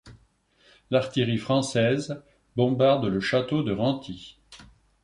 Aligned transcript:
L'artillerie 0.89 1.37
française 1.37 2.23
bombarde 2.55 3.05
le 3.05 3.19
château 3.19 3.61
de 3.61 3.71
Renty. 3.71 4.39